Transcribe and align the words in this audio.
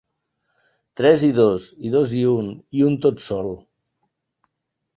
Tres 1.01 1.25
i 1.27 1.29
dos, 1.41 1.67
i 1.89 1.93
dos 1.97 2.17
i 2.21 2.23
un, 2.31 2.49
i 2.81 2.83
un 2.89 2.99
tot 3.07 3.25
sol”. 3.29 3.55